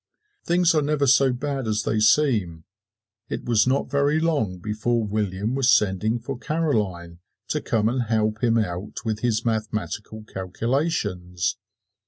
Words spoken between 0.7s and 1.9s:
are never so bad as